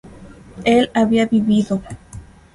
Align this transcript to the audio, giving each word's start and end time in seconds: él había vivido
él 0.65 0.89
había 0.95 1.27
vivido 1.27 1.79